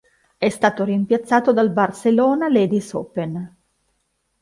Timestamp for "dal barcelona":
1.53-2.49